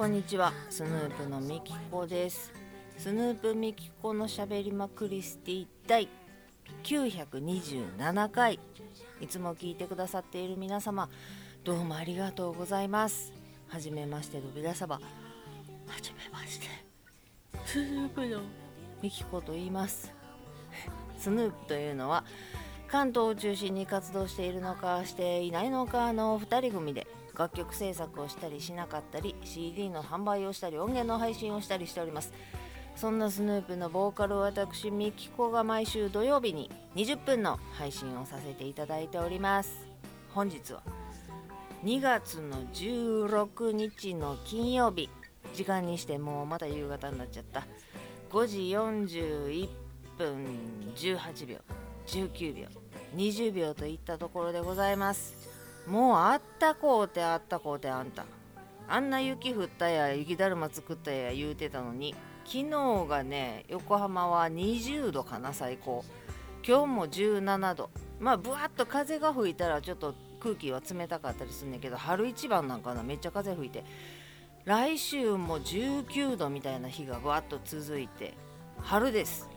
[0.00, 0.54] こんにちは。
[0.70, 2.54] スヌープのみきこです。
[2.96, 6.08] スヌープみきこのしゃべりまクリスティ第
[6.82, 8.58] 927回。
[9.20, 11.10] いつも聞いてくださっている皆様
[11.64, 13.34] どうもありがとうございます。
[13.68, 15.00] はじめましての皆様は
[16.00, 16.66] じめまして
[17.66, 18.40] スヌープの
[19.02, 20.10] みきこと言います。
[21.18, 22.24] スヌープというのは
[22.88, 27.06] 関東を中心に活動しているのかしていないのかの2人組で
[27.40, 32.34] 楽曲制作をしたりしなかったり CD の販売をしたり音源の配信をしたりしております。
[32.96, 39.88] そんなスヌープのボーカル私ミキコが毎週土曜日に20分の配信をさせていただいております。
[40.34, 40.82] 本日は
[41.82, 45.08] 2月の16日の金曜日
[45.54, 47.66] 時間にしてもうまた夕方になっちゃった。
[48.30, 49.68] 5時41
[50.18, 50.44] 分
[50.94, 51.56] 18秒
[52.06, 52.66] 19秒
[53.16, 55.49] 20秒といったところでございます。
[55.86, 58.24] もうあったこうてあったこうてあんた。
[58.88, 62.14] あんな雪降ったや雪だるま作ったや言うてたのに
[62.44, 66.04] 昨日がね横浜は20度かな最高。
[66.66, 67.90] 今日も17度。
[68.18, 73.84] まあぶわっと風が吹いたらちょっと空気は冷たかったりすんねんけど春一番なんかなめっちゃ風吹いて。
[74.66, 78.34] 来週も19度みたいな日がぶわっと続いて
[78.78, 79.49] 春です。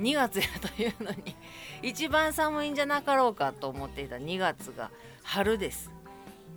[0.00, 1.34] 2月やというのに
[1.82, 4.90] 一番寒いんじゃなかろうかと思っていた2月が
[5.22, 5.90] 春です。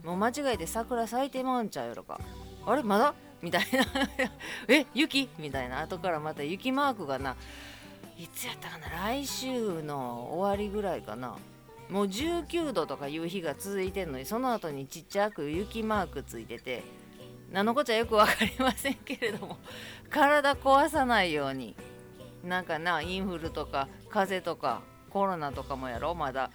[0.03, 2.19] もう間違えて桜咲いてまうんちゃうやろか。
[2.65, 3.13] あれまだ？
[3.41, 3.85] みたいな。
[4.67, 5.29] え雪？
[5.37, 5.81] みたいな。
[5.81, 7.35] 後からまた雪マークがな。
[8.17, 8.89] いつやったかな？
[8.89, 11.35] 来週の終わりぐらいかな。
[11.89, 16.83] もう19度とかいう日が続いてんのにその後にちっちゃく雪マークついてて
[17.51, 19.57] 何のこっちゃよく分かりませんけれども
[20.09, 21.75] 体壊さないように
[22.43, 26.15] なんかなインフルとか風邪とかコロナとかもやろ？
[26.15, 26.51] まだ。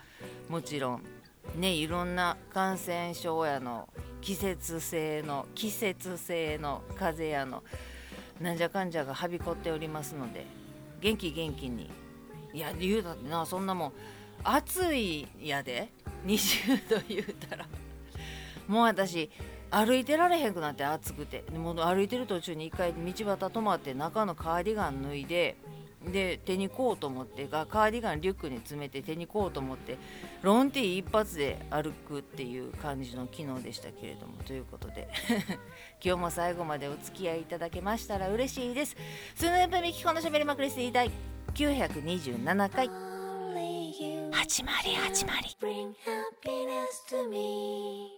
[0.49, 1.03] もちろん。
[1.55, 3.89] ねいろんな感染症やの
[4.21, 7.63] 季節性の季節性の風邪やの
[8.41, 10.47] なんじゃかんじゃがはびこっておりますので。
[11.01, 11.91] 元気元気に。
[12.53, 13.93] いや言うたってなそんなもん
[14.43, 15.93] 暑いやで。
[16.25, 17.67] 20度言うたら。
[18.67, 19.31] もう私
[19.71, 21.45] 歩いてられへんくなって暑くて。
[21.57, 25.57] もう歩いてる途中に一回道端止まって中のカーディガン脱いで
[26.13, 29.99] で手にこうと思ってカーディガンリュックに詰めて手にこうと思って
[30.43, 35.09] ロンティー一発で歩くっていう感じの機能でしたけれどもということで。
[36.05, 38.97] 今日も最後までお付き合いいただけましたら嬉しいです。
[39.35, 41.11] スヌープミキコのしゃべりまくり水第
[41.55, 42.91] 927回。
[44.33, 45.57] 始まり始まり。
[45.61, 48.11] Bring happiness to me.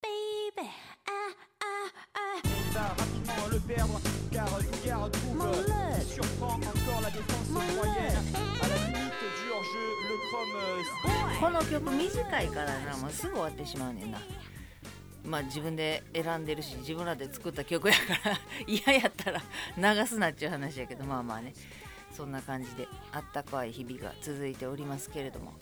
[0.00, 0.70] Baby ah
[1.06, 1.53] ah ah
[2.74, 4.00] rapidement le perdre
[4.32, 5.64] car Dugar trouve
[6.06, 8.16] surprend encore la défense moyenne
[8.62, 14.18] à la limite du hors-jeu le Chrome この曲短いからなもうすぐ終わってしまうねんな
[15.24, 18.00] まあ自分で選んでるし自分らで作った曲やか
[18.30, 19.40] ら嫌やったら
[19.96, 21.54] 流すなっちゅう話やけどまあまあね
[22.12, 25.52] そんな感じであったかい日々が続いておりますけれども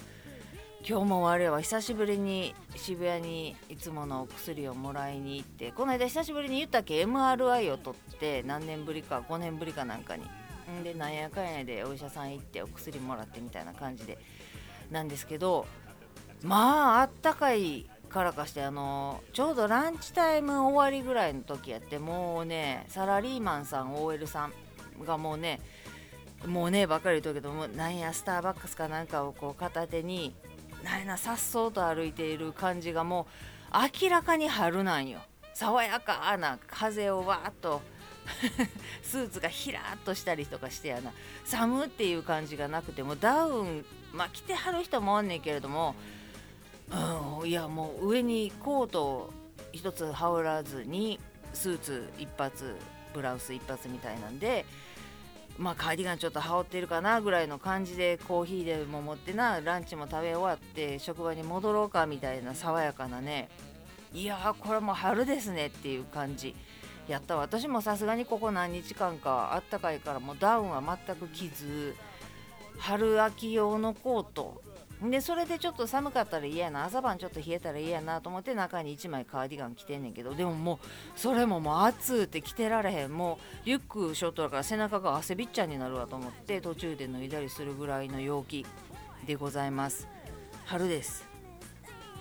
[0.84, 10.24] 今日も我は久しぶりに渋谷にいつものお薬をもらいに行ってこの間久しぶりに言ったっけ MRI を取って何年ぶりか5年ぶりかなんかに。
[10.80, 14.18] んでなんやかんやでお医者さん行ってお薬もらってみたいな感じで
[14.90, 15.66] なんですけど
[16.42, 25.60] まああったかいからかしてあのちょうどランチタイム終わりぐらいの時やってもうねサラリーマンさん OL さんがもうね
[26.46, 30.34] もうねばっかり言うとけどもなんやスターバックスかなんかをこう片手に
[30.82, 33.26] なんやなさっそうと歩いている感じがも
[33.72, 35.20] う明らかに春なんよ。
[35.54, 37.82] 爽やかな風をわーっと
[39.02, 41.12] スーツがひらっとしたりとかしてやな。
[41.44, 45.94] 寒っていう感じがなくてもダウンまあ着てはる人もおんねんけれども、
[47.40, 49.32] うん、いやもう上にコート
[49.72, 51.18] 一つ羽織らずに
[51.54, 52.76] スーツ一発
[53.14, 54.64] ブラウス一発みたいなんで
[55.58, 63.48] まあカーディガンちょっと羽織ってるかなぐらいの感じでコーヒーでも持ってなランチも食べ終わって職場に戻ろうかみたいな爽やかなね。
[64.12, 66.54] いやこれも春ですねっていう感じ。
[67.08, 71.96] やった私もさすがにここ何日間かあったかいからもうダウンは全く着ず
[72.78, 74.62] 春秋用のコート
[75.10, 83.16] でそれでちょっと寒かったら嫌やな朝晩ちょっと冷えたら嫌やなと思って中に1枚カーディガン着てんねんけどでももうそれももう暑って着てられへん。
[83.16, 88.64] もうリュックショートだから背中が汗びっちゃんになるわと思って途中で脱いだりするぐらいの陽気
[89.26, 90.08] でございます。
[90.66, 91.32] 春です。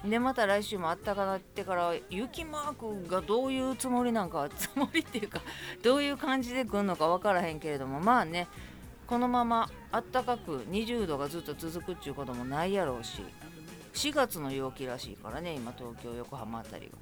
[0.05, 5.41] でまた来週もあったかなってから雪マークがどういうつもりなんか つもりっていうか
[5.83, 8.47] どういう感じで来るのか分からへんけれどもまあね
[9.11, 13.21] このままあったかく20度がずっと続くっていうこともないやろうし
[13.93, 16.97] 4月の陽気らしいからね今東京横浜辺りは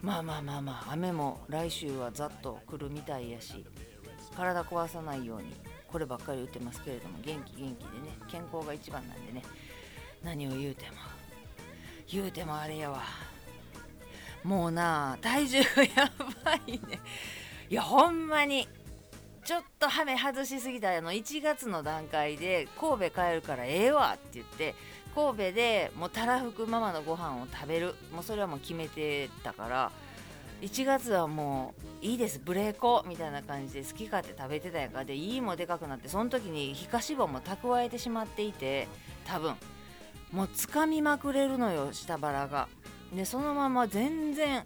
[0.00, 3.62] まあまあまあまあ雨も来週はざっと来るみたいやし
[4.34, 5.52] 体壊さないように
[5.86, 9.42] こればっかり言ってますけれども元気元気でね健康が一番なんでね
[10.24, 10.92] 何を言うても
[12.10, 13.02] 言うてもあれやわ。
[14.44, 15.64] もうな体重や
[16.42, 17.00] ばいね。
[17.68, 18.66] いやほんまに
[19.52, 24.74] ちょっとハメ外しすぎたあの1月の段階で神戸帰るからええわって言って
[25.14, 27.94] 神戸でもうたらふくママのご飯を食べる。
[28.14, 29.92] もうそれはもう決めてたから
[30.62, 32.40] 1月はもういいです。
[32.42, 38.88] ブレーコみたいな感じで好き勝手食べてたやんかでいいもでかくなってその時に皮下脂肪も蓄えてしまっていて
[39.26, 39.54] 多分。
[40.32, 42.68] もうつかみまくれるのよ下腹が。
[43.14, 44.64] でそのまま全然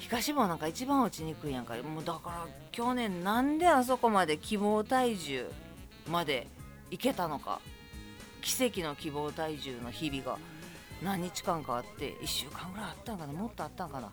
[0.00, 1.74] 皮下脂肪なんか一番落ちにくいやんか。
[1.76, 5.46] もうだから去年なんであそこまで希望体重
[6.08, 6.46] まで
[6.90, 7.60] いけたのか。
[8.40, 10.38] 奇跡の希望体重の日々が。
[11.02, 13.32] 何日間かあって1週間ぐらいあったんかな。
[13.32, 14.10] もっとあったんかな。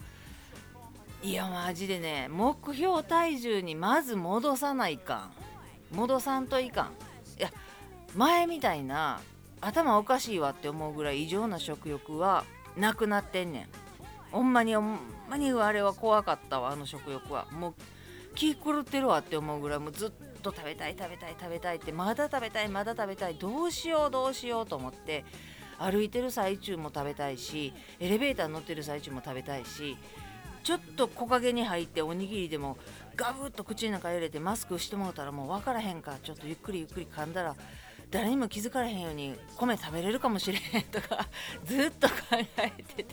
[1.23, 2.27] いやマジでね。
[2.29, 5.29] 目標体重にまず戻さないか
[5.93, 5.95] ん。
[5.95, 6.85] 戻さんといかん。
[7.39, 7.49] いや
[8.15, 9.19] 前みたいな
[9.61, 12.45] 頭おかしいわって思うぐらい異常な食欲は
[12.75, 13.67] なくなってんねん。
[14.31, 14.73] ほんまに
[15.29, 17.47] まにあれは怖かったわあの食欲は。
[17.51, 17.73] もう
[18.35, 20.11] 気狂ってるわって思うぐらいもうずっ
[20.43, 25.25] と食べたい食べたい食べたいってまだ食べたいまだ食べたいどうしようどうしようと思って。
[25.79, 29.97] 歩いてる最中も食べたいしエレベーター乗ってる最中も食べたいし
[30.63, 32.77] ちょっと木陰に入っておにぎりでも
[33.15, 37.55] ガブッと口の中入れてマスクしてもうたらもう分からへんかちょっとゆっくりゆっくり噛んだら
[38.09, 41.27] 誰にも気づかれへんように米食べれるかもしれへんとか
[41.65, 42.15] ずっと考
[42.57, 43.05] えてて。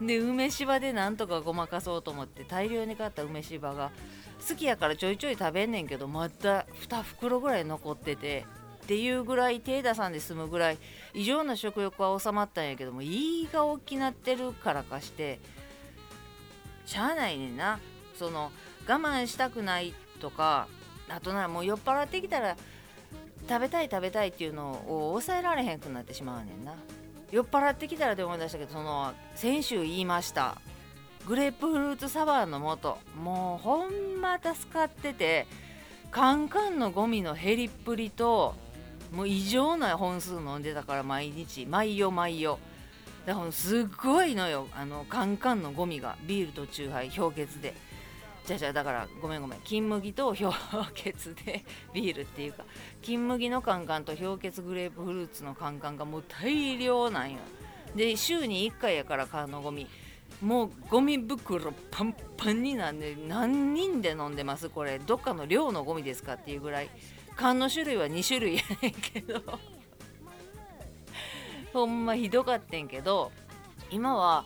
[0.00, 3.90] で梅しばでなんとかごまかそうと思って大量に買った梅しばが
[4.46, 8.44] 好きやからちょいちょい食べんねんけどまた2袋ぐらい残ってて
[8.84, 10.78] っていうぐらい手出さんで済むぐらい
[11.14, 15.40] 異常な食欲は収まったんやけども胃が大きなってるからかして
[16.84, 17.80] しゃあないねんな。
[18.16, 18.50] その
[18.88, 20.68] 我慢したくないとか
[21.08, 22.56] あとなもう酔っ払ってきたら
[23.48, 26.74] 食べたい食べたいっていうのを抑えられへんくなってしまうねんな。
[27.30, 30.58] 酔っ払ってきたらで思い出したけどその先週言いました。
[31.26, 32.96] グレープフルーツサワーの素。
[33.18, 35.46] もうほんま助かってて
[36.10, 38.54] カンカンのゴミの減りっぷりと
[39.12, 41.66] もう異常な本数飲んでたから毎日。
[41.66, 42.58] 毎夜毎夜。
[43.24, 44.68] だからすっごいのよ。
[44.72, 46.16] あのカンカンのゴミが。
[46.26, 47.74] ビールとチューハイ氷結で。
[48.46, 50.54] じゃじゃだからごめんごめん金麦と氷
[50.94, 52.64] 結で ビールっていうか
[53.02, 57.38] 金麦のカンカンと氷結グレープフルーツのカンカンがもう大量なんよ。
[57.96, 59.86] で週に1回やから缶のゴミ。
[60.42, 64.68] もうゴミ袋パンパンになんで何人で飲んでます？
[64.68, 66.90] これどっかの量のゴミですかっていうぐらい。
[67.36, 69.42] 缶の種類は2種類やねんけど。
[71.72, 73.30] ほんまひどかってんけど
[73.90, 74.44] 今は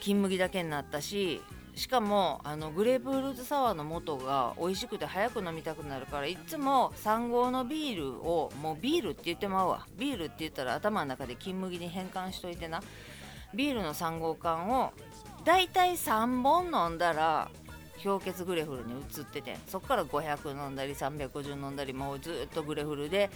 [0.00, 1.40] 金麦だけになったし
[1.76, 9.86] しかもあのグレープフルーツサワーの素が美味しくて早く飲みたくなるからいつも3合のビールをもうビールって言ってまうわ。
[9.98, 12.82] ビールって言ったら頭の中で金麦に変換しといてな。
[13.54, 14.92] ビールの3合缶を
[15.44, 17.50] だいたい3本飲んだら
[18.02, 23.30] 氷結グレフルに移っててそこから500飲んだり350飲んだりもうずっとグレフルで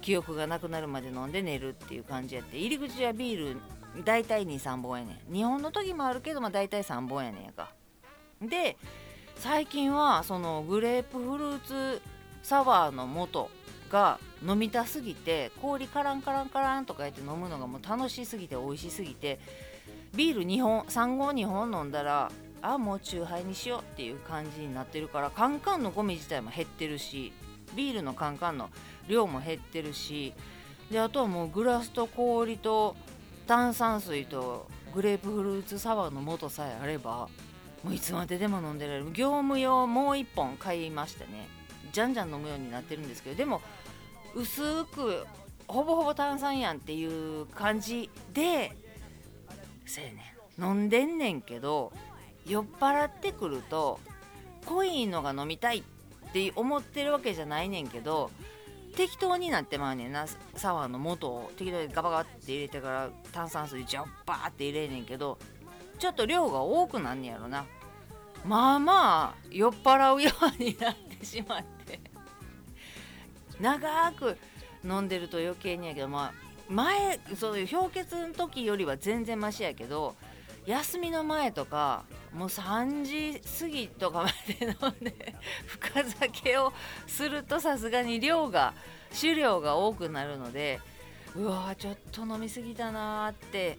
[0.00, 2.58] 記憶がなくなるまで飲んで寝るっていう感じやって。
[2.58, 3.60] 入り口はビール
[4.04, 5.32] 大体23本やねん。
[5.32, 7.70] 日本の時もあるけどまあ大体3本やねんやか。
[8.40, 8.76] で
[9.36, 12.02] 最近はそのグレープフルーツ
[12.42, 13.50] サワーの素
[13.90, 19.38] が飲みたすぎて氷カランカランカランとかやって飲むのがもう楽しすぎて美味しすぎて
[20.14, 22.32] ビール2本3合2本飲んだら
[22.62, 27.32] あもうチューハイにしようっていう感じになってるからカンカンのゴミ自体も減ってるし
[27.74, 28.70] ビールのカンカンの
[29.08, 30.32] 量も減ってるし
[30.90, 32.96] であとはもうグラスと氷と
[33.52, 37.28] 炭酸水とグレープフルーツサワーの素さえあれば
[37.84, 39.12] もういつまででも飲んでられる。
[39.12, 41.48] 業務用もう1本買いましたね。
[41.92, 43.60] じゃんじゃん飲むようになってるんですけどでも
[44.34, 45.26] 薄く
[45.68, 48.72] ほぼほぼ炭酸やんっていう感じで
[49.84, 50.64] せやねん。
[50.64, 51.92] 飲んでんねんけど
[52.46, 54.00] 酔っ払ってくると
[54.64, 55.82] 濃いのが飲みたいっ
[56.32, 58.30] て思ってるわけじゃないねんけど
[58.96, 60.26] 適当になってまうねんな。
[60.54, 65.38] サワーの素を適当にガバガバって入れてから炭酸水ジャッバーって入れんねんけど
[65.98, 67.64] ちょっと量が多くなんねやろな。
[68.44, 72.00] まあまあ酔っ払うようになってしまって。
[73.60, 74.36] 長く
[74.84, 80.16] 飲んでると余計にやけどまあ前そういう氷結の時よりは全然マシやけど
[80.66, 85.34] 休みの前とかもう3時過ぎとかまで飲んで
[85.66, 86.72] 深酒を
[87.06, 88.72] するとさすがに量が
[89.10, 90.80] 酒量が多くなるので
[91.36, 93.78] うわちょっと飲み過ぎたなーって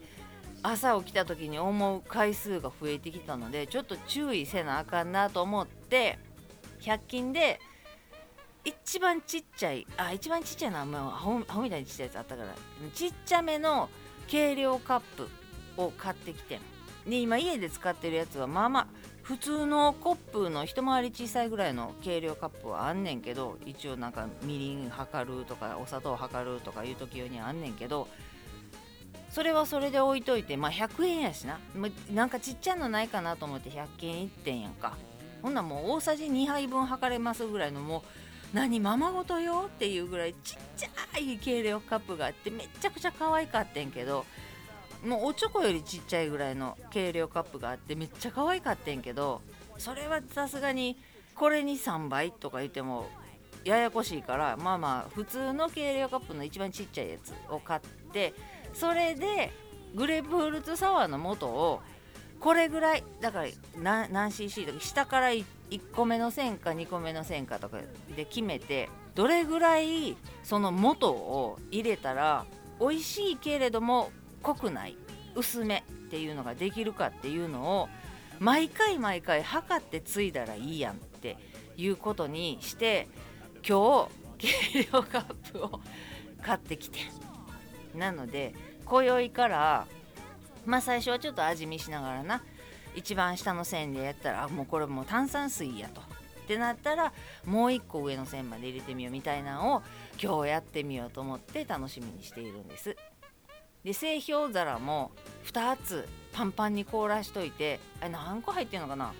[0.62, 6.18] 朝起きた時に思う回数が増えてきたのでちょっと注意せなあかんなと思って
[6.82, 7.60] 100均で
[8.64, 12.56] 一番ちっちゃいあ一番ちっちゃいのはもうアホアホみたいにちっちゃいやつあったから
[12.94, 13.90] ちっちゃめの
[14.28, 15.28] 計量カップ
[15.76, 16.60] を買ってきて
[17.08, 18.88] で今家で使ってるやつはまあまあ
[19.24, 28.08] 普通のコップの一回り小さいぐらいの計量カップはあんねんけど一応なんかみりん測るとかお砂糖測るとかいう時用にあんねんけど
[29.30, 31.60] それはそれで置いといてまあ100円やしな。
[32.14, 34.96] なんかちっちゃいのないかなと思って100均行ってんやんか。
[35.42, 38.00] ほんなもう大さじ2杯分測れますぐらいのも
[38.54, 44.26] う何ままごとよっていうぐらいちっちゃい計量カップがあってめちゃくちゃ可愛かってんけど
[45.06, 49.42] もうおちょこよりちっちゃいぐらいの計量カップがあってめっちゃ可愛かってんけど
[49.78, 50.98] それはさすがに
[51.36, 53.08] これに3倍とか言っても
[53.66, 57.82] ややこしいからまあまあ普通の計量カップの一番ちっちゃいやつを買っ
[58.12, 58.34] て
[58.74, 59.52] それで
[59.96, 61.82] グレープフルーツサワーの素を
[62.40, 63.46] これぐらいだか
[63.82, 65.46] ら何 cc とか下から1
[65.94, 67.78] 個目の線か2個目の線かとか
[68.16, 72.46] で決めてどれぐらいその素を入れたら
[72.80, 74.12] 美味しいけれども
[74.44, 74.98] 濃くない
[75.36, 77.90] 薄めっていうのができるかっていうのを
[78.40, 81.38] 毎回毎回測ってついだらいいやんって
[81.76, 83.08] いうことにして
[83.68, 84.10] 今
[84.40, 85.80] 日計量カップを
[86.44, 87.00] 買ってきて。
[87.96, 88.54] なので
[88.86, 89.88] 今宵から
[90.66, 92.44] まあ最初はちょっと味見しながらな。
[92.96, 96.02] 一番下の線でやったらあもうこれもう炭酸水やと。
[96.02, 97.14] ってなったら
[97.46, 99.82] もう一個上の線まで入れてみようみたいなのを
[100.22, 102.96] 今日やってみようと思って楽しみにしているんです。
[103.84, 105.12] で製氷皿も
[105.46, 109.14] 2つパンパンに凍らしといてあれ何個入ってんのかな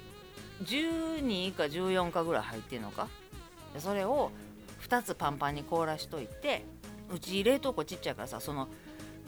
[0.64, 3.08] ？12か14かぐらい入ってんのか？
[3.78, 4.32] それを
[4.88, 6.64] 2つパンパンに凍らしといて
[7.14, 8.68] うち冷凍庫ちっちゃいからさその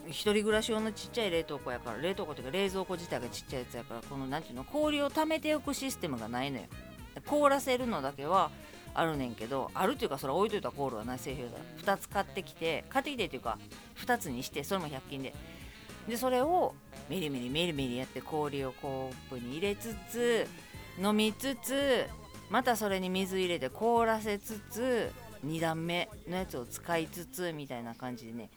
[0.08, 6.66] 一人暮らし用のちっちゃい冷凍庫やから冷凍庫っていうか冷蔵庫自体がちっちゃいやつやからこの何ていうの氷を溜めておくシステムがないのよ。
[7.26, 8.52] 凍らせるのだけは
[8.96, 11.50] あるねんけどあるっていうかそれ置いといたコールはない製氷
[11.84, 13.58] 皿2つ買ってきて買ってきてっていうか
[14.06, 15.34] 2つにしてそれも100均で。
[16.08, 16.76] でそれを
[17.10, 20.48] メリメリメリメリやって氷をコップに入れつつ
[21.02, 22.06] 飲みつつ
[22.50, 25.12] またそれに水入れて凍らせつつ
[25.44, 28.50] 2段目のやつを使いつつみたいな感じでね。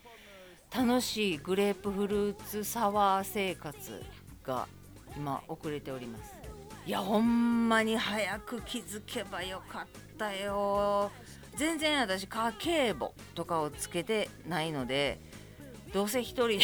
[0.70, 4.04] 楽しいグレープフルーツサワー生活
[4.44, 4.68] が
[5.16, 6.47] 今遅れております。
[6.88, 11.10] いやほんまに早く気づけばよかったよ。
[11.54, 15.20] 全然私家計簿とかをつけてないので
[15.92, 16.58] どうせ1人で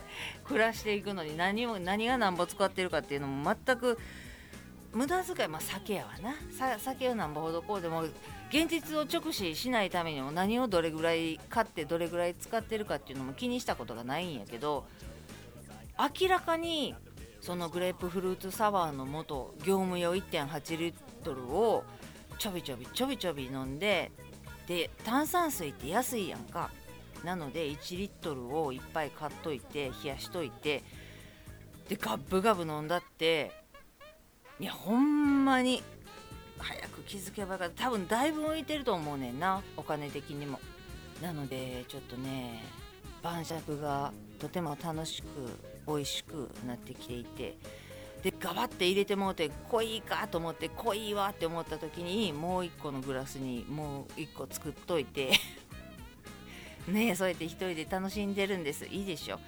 [0.44, 3.98] 暮らしていくのに何を何が何ぼ使ってるかっていうのも全く
[4.94, 6.34] 無駄遣いまあ酒やわな。
[6.78, 8.04] 酒をなんぼほどこうでも
[8.48, 14.86] 現実を直視しないためにも何をどれぐらい買ってどれぐらい使ってるかっていうのも気にしたことがないんやけど
[16.18, 16.94] 明らかに
[17.40, 20.94] そのグレープフルーツサワーの元業務用1.8リッ
[21.24, 21.84] トルを
[22.38, 24.10] ちょびちょびちょびちょび飲んで
[24.66, 26.70] で炭酸水って安いやんか。
[27.24, 30.82] なので1リットルをいっぱい買っといて冷やしといて。
[31.88, 33.50] でガブガブ飲んだって
[34.60, 35.82] いやほんまに
[36.56, 37.84] 早く気づけばよかった。
[37.84, 40.60] 多分だいぶ浮いてると思うねんなお金的にも。
[41.20, 42.62] なのでちょっとね
[43.22, 45.26] 晩酌がとても楽しく
[45.96, 47.56] 美味しくなってきていて
[48.22, 55.30] でガバッて入れてもうて濃いかと思って濃いわって思った時にもう1個のグラスにもう1個作っといて
[56.86, 58.86] ねそうやって1人で楽しんでるんです。
[58.86, 59.38] いいでしょ。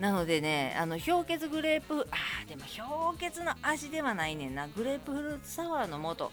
[0.00, 2.62] なのでねあの氷結グレープあでも
[3.12, 4.68] 氷結の味ではないねんな。
[4.68, 6.30] グレープフルーツサワーの素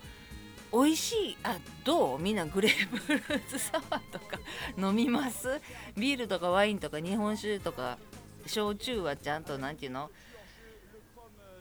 [0.72, 2.20] 美味しいあどう？
[2.20, 4.40] みんなグレープフルーツサワーとか
[4.78, 5.60] 飲みます？
[5.98, 7.98] ビールとかワインとか日本酒とか
[8.46, 10.10] 焼酎はちゃんと何て言うの？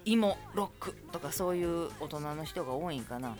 [0.04, 3.36] 芋ロックとかそういう大人の人が多いんかな。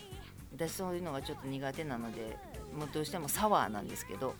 [0.56, 2.38] 私そういうのがちょっと苦手なので
[2.78, 4.36] もうどうしてもサワーなんですけど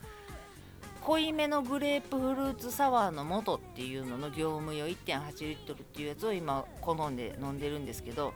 [1.01, 8.33] 濃いめのグレープフルーツサワーの素っていうのの業務用1.8リットルっていうやつを今好んで飲んでるんですけど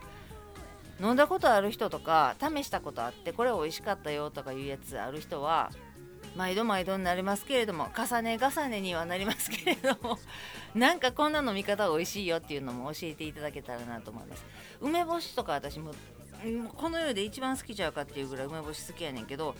[1.01, 5.71] 飲んだことある人とか試したことあってこれ美味しかったよとかいうやつある人は
[6.35, 10.17] 毎度毎度になりますけれども重ね重ねにはなりますけれども
[10.75, 14.45] なんかこんな飲み方美味しいよっていうのも教えていただけたらなと思います。
[14.81, 15.93] 梅干しとか私も
[16.77, 19.55] この世で一番好きちゃうかっていうぐらい梅干し好きやねんけど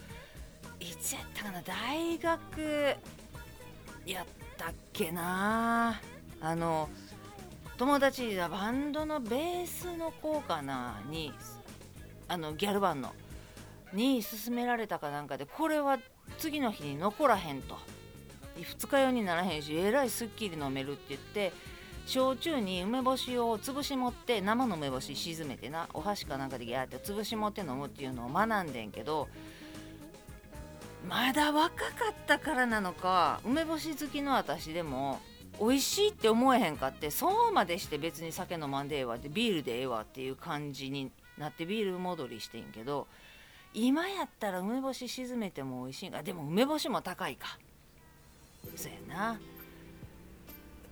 [0.80, 2.96] いつやったかな大学
[4.06, 4.26] やっ
[4.58, 6.00] たっけな。
[6.42, 6.90] あの
[7.78, 11.34] 友達がバンドのベースの子かなに
[12.28, 13.14] あのギャルバンの
[13.94, 15.98] に勧められたかなんかでこれは
[16.38, 17.78] 次の日に残らへんと。
[18.64, 21.54] 二日酔いにならへんしえらいすっきり飲めるって言って
[22.06, 29.28] 焼酎に梅干しを潰し持って生の梅干し沈めてなお箸かなんかでギャーって潰し持って飲むっていうのを学んでんけど
[31.08, 35.20] まだ若かったからなのか梅干し好きの私でも
[35.60, 43.08] 美味しいって思えへんかってそうまでして別に酒飲まんでええわってビールでええわっていう感じになってビール戻りしてんけど
[43.74, 47.58] 今やったら梅干し沈めても美味しいがでも梅干しも高いか。
[48.76, 49.40] そうやな。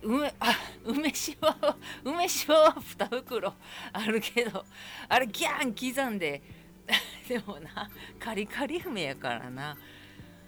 [0.00, 0.54] 梅あ
[0.84, 3.52] 梅しわは梅しわは2袋
[3.92, 4.64] あるけど
[5.08, 6.40] あれギャン刻んで
[7.28, 9.76] でもなカリカリ梅やからな。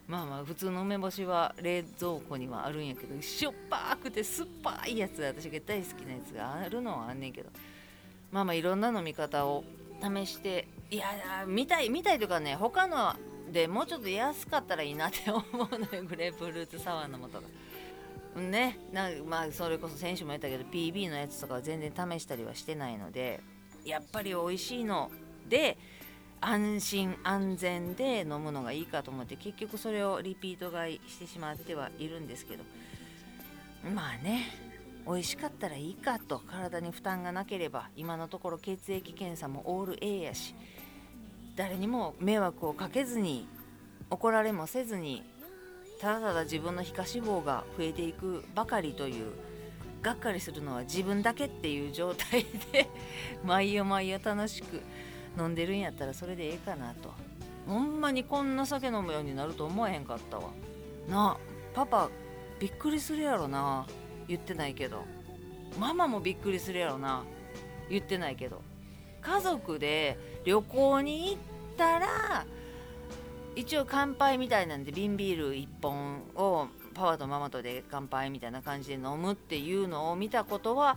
[0.07, 7.51] まあまあ普通の梅干しは冷蔵庫にはあるんやけどしょっぱくて酸っぱいやつ私が大好きなやつがあるのはあんねんけど。
[8.33, 9.65] まあまあいろんな飲み方を
[10.01, 13.15] 試していや見たい見たいというかね他の
[13.53, 17.41] でもうちょっと安かったらいいなって思うのよグレープフルーツサワーの素が。
[18.41, 23.41] ねなまあそれこそ先週も言ったけど PB のやつとかは全然試したりはしてないので
[23.85, 25.11] やっぱり美味しいの
[25.49, 25.77] で
[26.41, 32.65] 安心安全で飲むのがいいかと思って結局それをリピート買いしてしまってはいるんですけど
[33.93, 34.70] まあね
[35.07, 40.55] 美味しかったらいいかと体に負担がなければ今のところ血液検査もオール A やし
[41.57, 43.47] 誰にも迷惑をかけずに
[44.11, 45.23] 怒られもせずに
[46.01, 49.33] ただただ自分の皮下脂肪が増えていくばかりという
[50.03, 52.89] がっかりするのは自分だけっていう状態で
[53.45, 54.81] 毎夜毎夜楽しく
[55.39, 57.13] 飲んでるんやったらそれでええかなと。
[57.67, 60.51] ほんまにこんな酒飲むようになると思えへんかったわ。
[61.09, 61.37] なあ
[61.75, 62.11] パパ
[62.59, 63.87] びっくりするやろな。
[64.31, 65.05] 言ってないけど。
[65.79, 67.25] ママもびっくりするやろな。
[67.89, 68.63] 言ってないけど。
[69.21, 71.37] 家族で旅行に行っ
[71.77, 72.47] たら
[73.57, 80.97] 一応乾杯みたいなんで瓶ビール1本をパワーとママとで乾杯みたいな感じで飲むっていうのを見たことは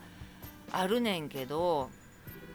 [0.72, 1.90] あるねんけど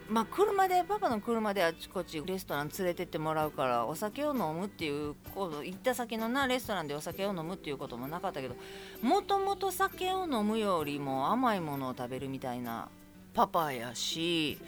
[0.08, 8.56] まあ車でパパの車であちこちレストラン連れてってもらうからお酒を飲むっていうこと行った先のなレストランでお酒を飲むっていうこともなかったけど
[9.02, 12.88] もともと酒を飲むよりも甘いものを食べるみたいな
[13.34, 14.58] パパやし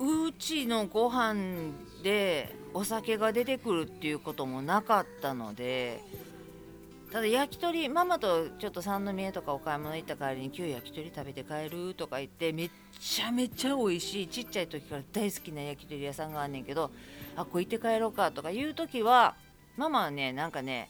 [0.00, 6.02] うちのご飯でお酒が出てくるっていうこともなかったので
[7.14, 16.90] ただ焼き鳥ママとちょっと三宮とかお買い物行った帰りに今日焼き鳥食べて帰るとか言ってめっちゃめちゃ美味しいちっちゃい時から大好きな焼き鳥屋さんがあんねんけど
[17.36, 19.36] あここ行って帰ろうかとかいう時は
[19.76, 20.88] ママはねなんかね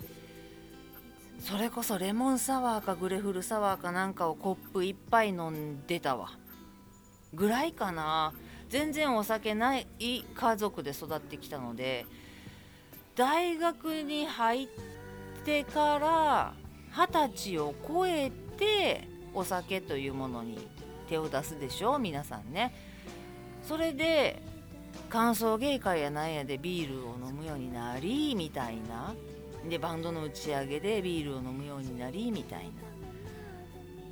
[1.41, 6.31] それこそレモンサワーかグレフルサワーかなんかをコップ1杯飲んでたわ。
[7.35, 8.33] ぐらいかな。
[8.71, 12.07] 全然お酒ない家族で育ってきたので
[13.15, 15.04] 大学に入って
[15.45, 16.55] てから
[16.93, 20.69] 二十歳を超えてお酒というものに
[21.09, 22.75] 手を出すでしょ皆さんね。
[23.63, 24.43] それで
[25.11, 29.15] 歓送迎会やなんやでビールを飲むようになりみたいな。
[29.69, 32.71] でバンドの打ち上げでビールを飲むようになりみたいな。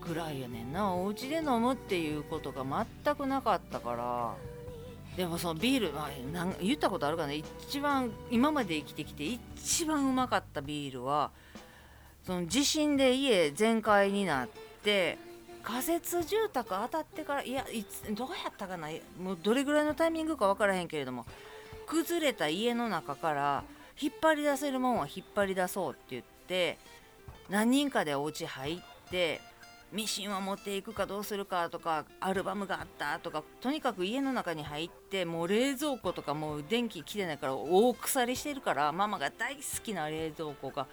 [0.06, 2.64] ぐらいやねんなお家で飲むっていうことが
[3.04, 4.51] 全くなかったから。
[5.16, 7.32] でもそのビール、まあ、なん言ったことあるかな。
[7.32, 11.30] 一番今まで生きてきて一番うまかったビールは
[12.24, 14.48] その地震で家全壊になっ
[14.82, 15.18] て
[15.62, 18.88] 仮設住宅当たってからいやいつどうやったかな。
[19.20, 21.26] もうどれぐらいのタイミングか分からへんけれども
[21.86, 23.64] 崩れた家の中から
[24.00, 26.78] 引っ張り出せるもんは引っ張り出そうって言って
[27.50, 29.40] 何人かでお家入って
[29.92, 40.86] ミシンを持っていくかどうするかとかアルバムがあったとかとにかく家の中に入ってもう冷蔵庫とかもう電気来てないから大腐りしてるからママが大好きな冷蔵庫が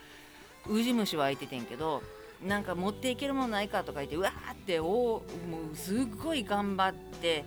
[0.68, 2.04] ウジ虫湧いててんけど
[2.46, 5.22] なんか持っていけるものないかとか言ってうわーっておも
[5.74, 7.46] うすっごい頑張って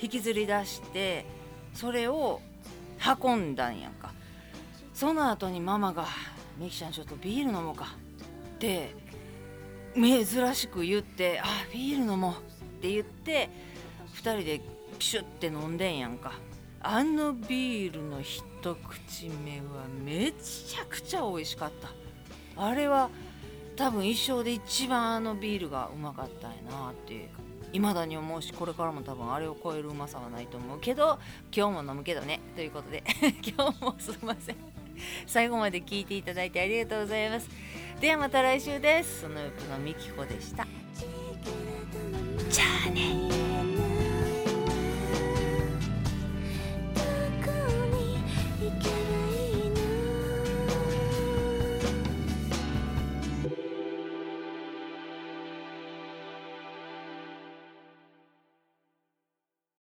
[0.00, 1.26] 引きずり出して
[1.74, 2.40] それを
[3.22, 4.12] 運んだんやんか。
[4.96, 6.06] その後にママが
[6.56, 7.84] 「ミキちゃんちょっとビール飲もうか」
[8.56, 8.94] って
[9.96, 12.32] 珍しく言って「あビール飲もう」
[12.78, 13.48] って言って
[14.14, 14.60] 2人で
[14.98, 16.32] ピシュって飲んでんやんか。
[16.80, 21.90] あのビールの一口目はめちゃくちゃ美味しかった。
[22.62, 23.10] あれは
[23.74, 27.28] 多分一生で一番あのビールがうまかったんやなっていう。
[27.72, 31.18] 未だに思うしこれからも多分あれを超えるうまさはないと思うけど
[31.54, 32.40] 今日も飲むけどね。
[32.54, 33.02] ということで
[33.56, 34.56] 今日もすいません。
[35.26, 37.48] 最後まで聞いていただいてありがとうございます。
[38.00, 39.22] ではまた来週です。
[39.22, 40.66] その横のみきこでした。
[42.50, 43.25] じゃあね。